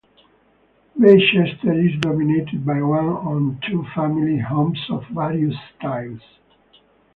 Baychester 0.99 1.73
is 1.77 1.99
dominated 2.01 2.65
by 2.65 2.81
one 2.81 3.17
and 3.27 3.61
two 3.69 3.85
family 3.95 4.39
homes 4.39 4.83
of 4.89 5.05
various 5.13 5.53
styles. 5.77 6.21